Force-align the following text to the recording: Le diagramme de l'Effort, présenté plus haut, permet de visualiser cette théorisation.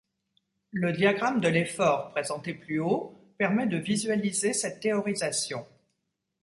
Le 0.71 0.93
diagramme 0.93 1.41
de 1.41 1.47
l'Effort, 1.47 2.09
présenté 2.09 2.55
plus 2.55 2.79
haut, 2.79 3.21
permet 3.37 3.67
de 3.67 3.77
visualiser 3.77 4.51
cette 4.51 4.79
théorisation. 4.79 5.67